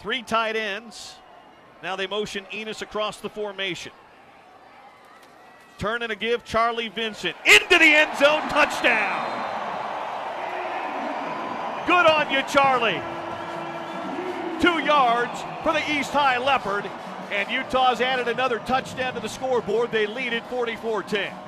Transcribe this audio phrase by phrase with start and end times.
[0.00, 1.16] Three tight ends.
[1.82, 3.92] Now they motion Enos across the formation.
[5.78, 6.44] Turn and a give.
[6.44, 8.42] Charlie Vincent into the end zone.
[8.48, 9.34] Touchdown.
[11.86, 13.00] Good on you, Charlie
[14.60, 16.88] two yards for the East High Leopard.
[17.30, 19.92] And Utah's added another touchdown to the scoreboard.
[19.92, 21.47] They lead it 44 10.